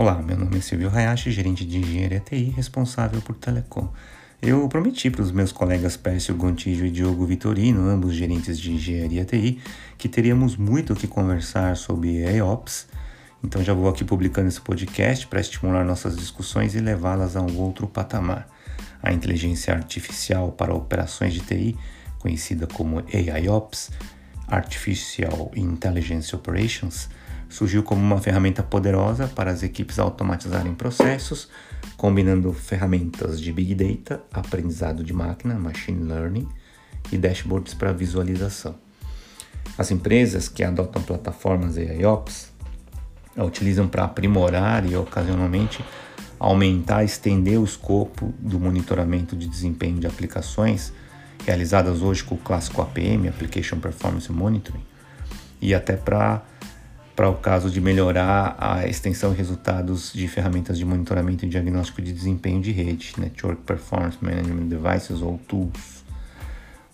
[0.00, 3.86] Olá, meu nome é Silvio Hayashi, gerente de engenharia TI, responsável por Telecom.
[4.40, 9.26] Eu prometi para os meus colegas Pércio Gontijo e Diogo Vitorino, ambos gerentes de engenharia
[9.26, 9.60] TI,
[9.98, 12.88] que teríamos muito o que conversar sobre AIOps,
[13.44, 17.58] então já vou aqui publicando esse podcast para estimular nossas discussões e levá-las a um
[17.58, 18.48] outro patamar.
[19.02, 21.76] A inteligência artificial para operações de TI,
[22.18, 23.90] conhecida como AIOps,
[24.48, 27.10] Artificial Intelligence Operations,
[27.50, 31.48] surgiu como uma ferramenta poderosa para as equipes automatizarem processos,
[31.96, 36.48] combinando ferramentas de Big Data, aprendizado de máquina, Machine Learning
[37.12, 38.76] e dashboards para visualização.
[39.76, 42.50] As empresas que adotam plataformas AIOps
[43.36, 45.84] a utilizam para aprimorar e ocasionalmente
[46.38, 50.92] aumentar, estender o escopo do monitoramento de desempenho de aplicações
[51.44, 54.82] realizadas hoje com o clássico APM, Application Performance Monitoring,
[55.60, 56.42] e até para
[57.20, 62.00] para o caso de melhorar a extensão e resultados de ferramentas de monitoramento e diagnóstico
[62.00, 66.02] de desempenho de rede, Network Performance Management Devices ou Tools.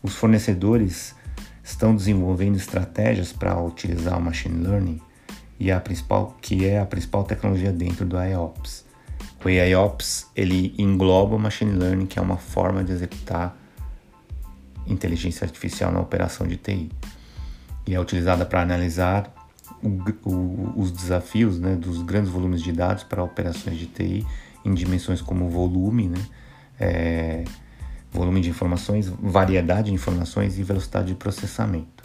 [0.00, 1.16] Os fornecedores
[1.64, 5.00] estão desenvolvendo estratégias para utilizar o machine learning
[5.58, 8.84] e a principal que é a principal tecnologia dentro do IOPS.
[9.44, 13.56] O AIOps ele engloba o machine learning, que é uma forma de executar
[14.86, 16.92] inteligência artificial na operação de TI.
[17.88, 19.41] E é utilizada para analisar
[19.82, 19.88] o,
[20.28, 24.26] o, os desafios né, dos grandes volumes de dados para operações de TI
[24.64, 26.18] em dimensões como volume, né,
[26.78, 27.44] é,
[28.12, 32.02] volume de informações, variedade de informações e velocidade de processamento.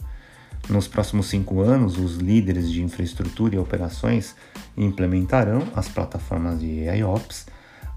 [0.68, 4.34] Nos próximos cinco anos, os líderes de infraestrutura e operações
[4.76, 7.46] implementarão as plataformas de AIOps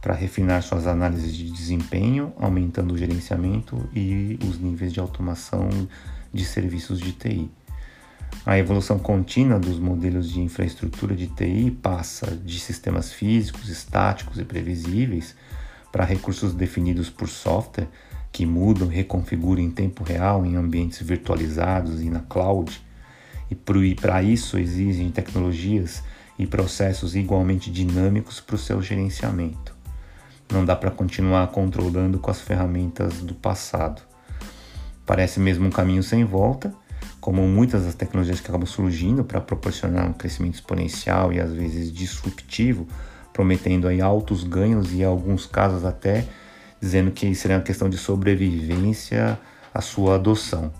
[0.02, 5.70] para refinar suas análises de desempenho, aumentando o gerenciamento e os níveis de automação
[6.34, 7.52] de serviços de TI.
[8.46, 14.44] A evolução contínua dos modelos de infraestrutura de TI passa de sistemas físicos, estáticos e
[14.44, 15.36] previsíveis
[15.92, 17.88] para recursos definidos por software
[18.32, 22.82] que mudam e reconfiguram em tempo real em ambientes virtualizados e na cloud.
[23.50, 23.56] E
[23.96, 26.02] para isso exigem tecnologias
[26.40, 29.76] e processos igualmente dinâmicos para o seu gerenciamento.
[30.52, 34.02] Não dá para continuar controlando com as ferramentas do passado.
[35.06, 36.74] Parece mesmo um caminho sem volta,
[37.22, 41.94] como muitas das tecnologias que acabam surgindo para proporcionar um crescimento exponencial e às vezes
[41.94, 42.88] disruptivo,
[43.32, 46.26] prometendo aí altos ganhos e em alguns casos até
[46.82, 49.40] dizendo que seria uma questão de sobrevivência
[49.72, 50.74] a sua adoção.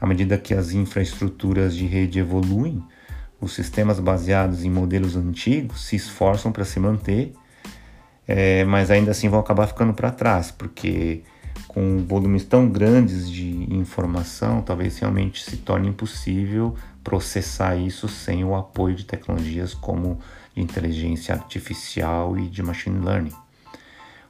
[0.00, 2.82] À medida que as infraestruturas de rede evoluem,
[3.40, 7.34] os sistemas baseados em modelos antigos se esforçam para se manter,
[8.26, 11.22] é, mas ainda assim vão acabar ficando para trás, porque
[11.66, 18.56] com volumes tão grandes de informação, talvez realmente se torne impossível processar isso sem o
[18.56, 20.18] apoio de tecnologias como
[20.56, 23.32] inteligência artificial e de machine learning.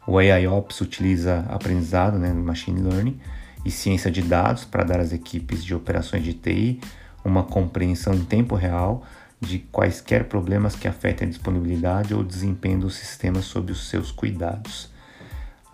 [0.07, 3.19] O AIOps utiliza aprendizado, né, machine learning
[3.65, 6.81] e ciência de dados para dar às equipes de operações de TI
[7.25, 9.05] uma compreensão em tempo real
[9.41, 14.91] de quaisquer problemas que afetem a disponibilidade ou desempenho do sistema sob os seus cuidados.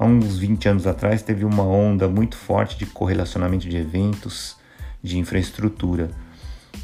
[0.03, 4.57] Há uns 20 anos atrás teve uma onda muito forte de correlacionamento de eventos
[5.01, 6.11] de infraestrutura.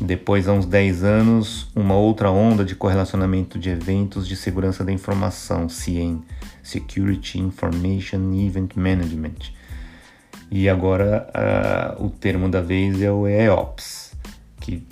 [0.00, 4.92] Depois, há uns 10 anos, uma outra onda de correlacionamento de eventos de segurança da
[4.92, 6.22] informação, CIEM,
[6.62, 9.50] Security Information Event Management.
[10.48, 11.28] E agora
[11.98, 14.12] uh, o termo da vez é o EOPS,
[14.60, 14.86] que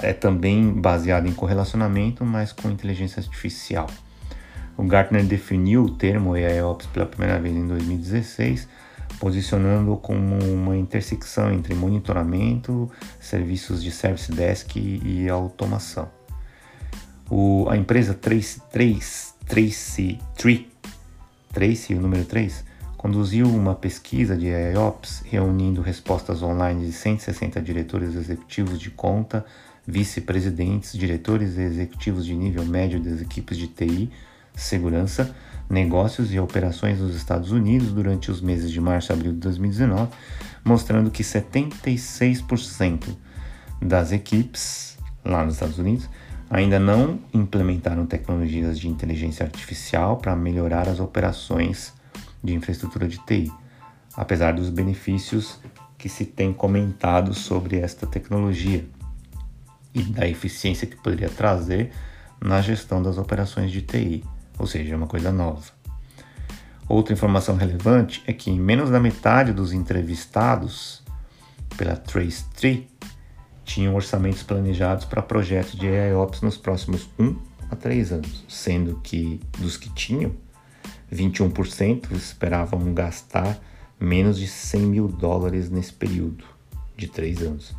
[0.00, 3.86] é também baseado em correlacionamento, mas com inteligência artificial.
[4.80, 8.66] O Gartner definiu o termo AIOps pela primeira vez em 2016,
[9.18, 16.08] posicionando como uma intersecção entre monitoramento, serviços de service desk e, automação.
[17.28, 20.72] O, a empresa Trace, Trace, Trace, Tree,
[21.52, 22.64] Trace, o número 3,
[22.96, 29.44] conduziu uma pesquisa de AIOps reunindo respostas online de 160 diretores executivos de conta,
[29.86, 34.10] vice-presidentes, diretores executivos de nível médio das equipes de TI
[34.60, 35.34] segurança,
[35.68, 40.10] negócios e operações nos Estados Unidos durante os meses de março e abril de 2019,
[40.64, 43.16] mostrando que 76%
[43.80, 46.08] das equipes lá nos Estados Unidos
[46.50, 51.94] ainda não implementaram tecnologias de inteligência artificial para melhorar as operações
[52.42, 53.52] de infraestrutura de TI,
[54.16, 55.60] apesar dos benefícios
[55.96, 58.84] que se tem comentado sobre esta tecnologia
[59.94, 61.92] e da eficiência que poderia trazer
[62.40, 64.24] na gestão das operações de TI
[64.60, 65.64] ou seja, é uma coisa nova.
[66.86, 71.02] Outra informação relevante é que menos da metade dos entrevistados
[71.76, 72.88] pela Trace Tree
[73.64, 77.36] tinham orçamentos planejados para projetos de AIOps nos próximos 1
[77.70, 80.32] a 3 anos, sendo que dos que tinham,
[81.10, 83.58] 21% esperavam gastar
[83.98, 86.44] menos de 100 mil dólares nesse período
[86.96, 87.74] de 3 anos.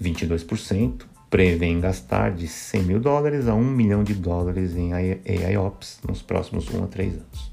[0.00, 6.22] 22% prevêem gastar de 100 mil dólares a 1 milhão de dólares em AIOps nos
[6.22, 7.52] próximos 1 a 3 anos.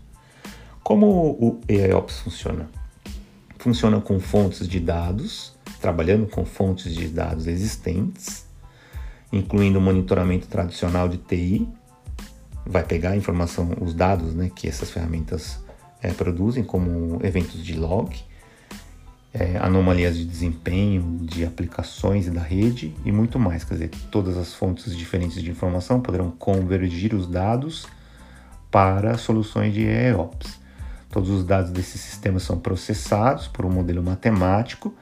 [0.83, 2.69] Como o AIOps funciona?
[3.57, 8.45] Funciona com fontes de dados, trabalhando com fontes de dados existentes,
[9.31, 11.67] incluindo monitoramento tradicional de TI,
[12.65, 15.59] vai pegar a informação, os dados né, que essas ferramentas
[16.01, 18.15] é, produzem, como eventos de log,
[19.37, 23.65] é, anomalias de desempenho, de aplicações da rede e muito mais.
[23.65, 27.85] Quer dizer, todas as fontes diferentes de informação poderão convergir os dados
[28.71, 30.57] para soluções de EOPS.
[31.09, 34.95] Todos os dados desses sistemas são processados por um modelo matemático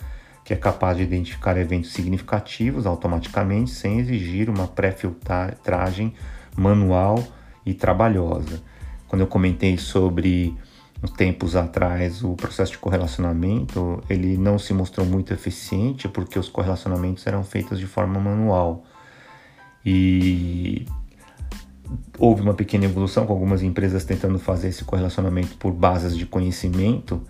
[0.44, 6.14] que é capaz de identificar eventos significativos automaticamente sem exigir uma pré-filtragem
[6.58, 7.24] manual
[7.66, 8.62] e trabalhosa.
[9.08, 10.58] Quando eu comentei sobre
[11.12, 17.26] tempos atrás o processo de correlacionamento ele não se mostrou muito eficiente porque os correlacionamentos
[17.28, 18.84] eram feitos de forma manual.
[19.86, 20.86] E
[22.18, 27.22] houve uma pequena evolução com algumas empresas tentando fazer esse correlacionamento por bases de conhecimento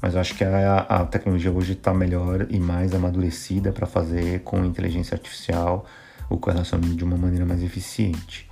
[0.00, 4.40] mas eu acho que a, a tecnologia hoje está melhor e mais amadurecida para fazer
[4.40, 5.84] com inteligência artificial
[6.28, 8.49] o correlacionamento de uma maneira mais eficiente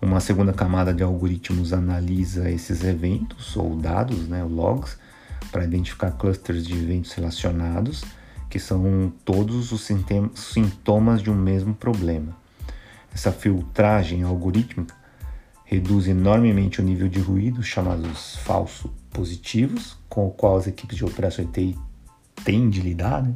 [0.00, 4.98] uma segunda camada de algoritmos analisa esses eventos ou dados, né, logs,
[5.50, 8.04] para identificar clusters de eventos relacionados,
[8.50, 9.88] que são todos os
[10.34, 12.36] sintomas de um mesmo problema.
[13.12, 14.94] Essa filtragem algorítmica
[15.64, 21.04] reduz enormemente o nível de ruído, chamados falso positivos, com o qual as equipes de
[21.04, 21.76] operação TI
[22.44, 23.34] têm de lidar, né?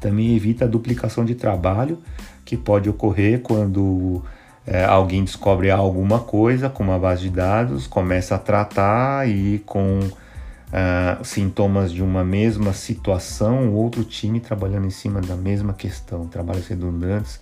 [0.00, 1.98] também evita a duplicação de trabalho
[2.44, 4.22] que pode ocorrer quando
[4.66, 10.00] é, alguém descobre alguma coisa com uma base de dados, começa a tratar e com
[10.00, 16.66] uh, sintomas de uma mesma situação, outro time trabalhando em cima da mesma questão, trabalhos
[16.66, 17.38] redundantes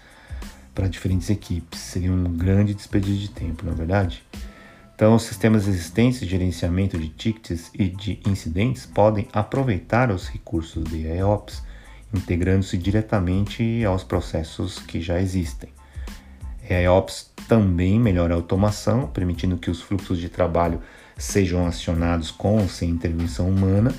[0.75, 1.81] para diferentes equipes.
[1.81, 4.23] Seria um grande desperdício de tempo, não é verdade?
[4.94, 10.85] Então, os sistemas existentes de gerenciamento de tickets e de incidentes podem aproveitar os recursos
[10.85, 11.62] de EOPS,
[12.12, 15.70] integrando-se diretamente aos processos que já existem.
[16.70, 20.81] AIOps também melhora a automação, permitindo que os fluxos de trabalho
[21.16, 23.94] sejam acionados com ou sem intervenção humana.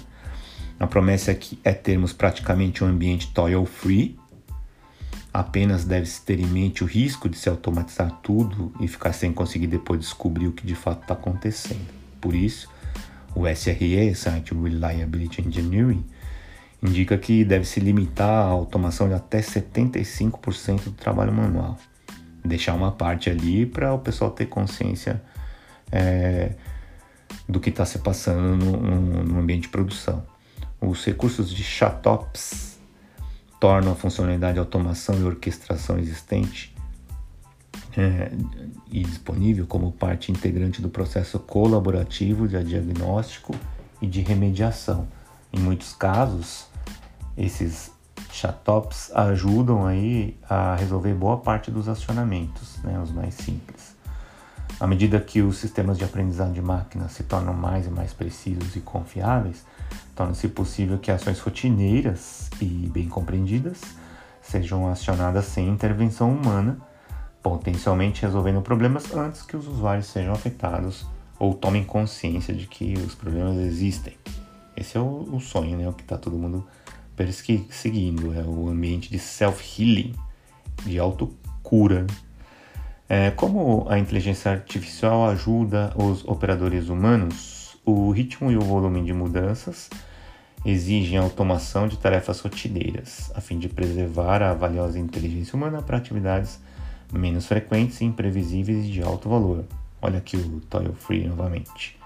[0.80, 4.18] A promessa aqui é termos praticamente um ambiente toil free.
[5.34, 9.68] Apenas deve-se ter em mente o risco de se automatizar tudo e ficar sem conseguir
[9.68, 11.88] depois descobrir o que de fato está acontecendo.
[12.20, 12.70] Por isso,
[13.36, 16.04] o SRE, site Reliability Engineering,
[16.82, 21.78] indica que deve se limitar a automação de até 75% do trabalho manual
[22.46, 25.22] deixar uma parte ali para o pessoal ter consciência
[25.92, 26.54] é,
[27.48, 30.24] do que está se passando no, no, ambiente de produção.
[30.82, 32.80] Os recursos de Chatops
[33.60, 36.76] tornam a funcionalidade de automação e orquestração existente
[37.98, 38.32] é,
[38.92, 43.56] e disponível como parte integrante do processo colaborativo de diagnóstico
[44.02, 45.08] e de remediação.
[45.52, 46.68] Em muitos casos,
[47.38, 47.95] esses
[48.36, 53.96] Chatops ajudam aí a resolver boa parte dos acionamentos, né, os mais simples.
[54.78, 58.76] À medida que os sistemas de aprendizado de máquina se tornam mais e mais precisos
[58.76, 59.66] e confiáveis,
[60.14, 63.80] torna-se possível que ações rotineiras e bem compreendidas
[64.42, 66.78] sejam acionadas sem intervenção humana,
[67.42, 71.08] potencialmente resolvendo problemas antes que os usuários sejam afetados
[71.40, 74.18] ou tomem consciência de que os problemas existem.
[74.76, 75.88] Esse é o, o sonho, né?
[75.88, 76.68] O que está todo mundo
[77.16, 80.14] perseguindo, é o ambiente de self-healing,
[80.86, 82.06] de autocura.
[83.08, 89.14] É, como a inteligência artificial ajuda os operadores humanos, o ritmo e o volume de
[89.14, 89.90] mudanças
[90.66, 95.98] exigem a automação de tarefas rotineiras, a fim de preservar a valiosa inteligência humana para
[95.98, 96.60] atividades
[97.14, 99.66] menos frequentes e imprevisíveis e de alto valor.
[100.02, 101.98] Olha aqui o Toil Free novamente.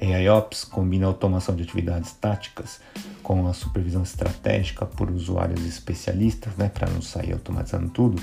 [0.00, 2.80] AIOps combina automação de atividades táticas
[3.22, 8.20] com a supervisão estratégica por usuários especialistas, né, para não sair automatizando tudo,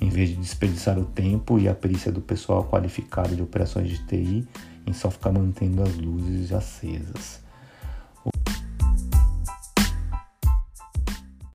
[0.00, 3.98] em vez de desperdiçar o tempo e a perícia do pessoal qualificado de operações de
[4.06, 4.48] TI
[4.86, 7.40] em só ficar mantendo as luzes acesas.